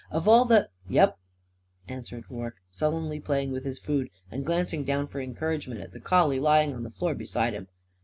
Of 0.09 0.27
all 0.27 0.45
the" 0.45 0.67
"Yep," 0.89 1.19
answered 1.87 2.23
Rorke, 2.27 2.55
sullenly 2.71 3.19
playing 3.19 3.51
with 3.51 3.65
his 3.65 3.77
food 3.77 4.09
and 4.31 4.43
glancing 4.43 4.83
down 4.83 5.05
for 5.05 5.21
encouragement 5.21 5.79
at 5.79 5.91
the 5.91 5.99
collie 5.99 6.39
lying 6.39 6.73
on 6.73 6.81
the 6.81 6.89
floor 6.89 7.13
beside 7.13 7.53
him. 7.53 7.67